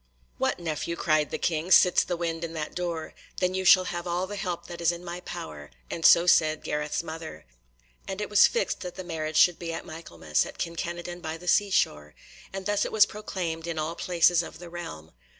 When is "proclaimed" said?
13.05-13.67